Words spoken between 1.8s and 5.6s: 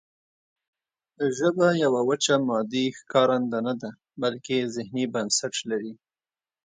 یوه وچه مادي ښکارنده نه ده بلکې ذهني بنسټ